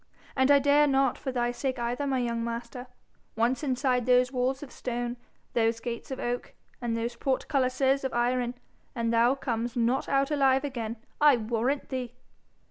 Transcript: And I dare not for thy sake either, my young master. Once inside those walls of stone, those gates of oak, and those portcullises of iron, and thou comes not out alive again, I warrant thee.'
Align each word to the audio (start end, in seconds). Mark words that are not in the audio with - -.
And 0.35 0.49
I 0.49 0.57
dare 0.57 0.87
not 0.87 1.15
for 1.15 1.31
thy 1.31 1.51
sake 1.51 1.77
either, 1.77 2.07
my 2.07 2.17
young 2.17 2.43
master. 2.43 2.87
Once 3.35 3.61
inside 3.61 4.07
those 4.07 4.31
walls 4.31 4.63
of 4.63 4.71
stone, 4.71 5.15
those 5.53 5.79
gates 5.79 6.09
of 6.09 6.19
oak, 6.19 6.55
and 6.81 6.97
those 6.97 7.15
portcullises 7.15 8.03
of 8.03 8.11
iron, 8.11 8.55
and 8.95 9.13
thou 9.13 9.35
comes 9.35 9.75
not 9.75 10.09
out 10.09 10.31
alive 10.31 10.63
again, 10.63 10.95
I 11.21 11.37
warrant 11.37 11.89
thee.' 11.89 12.15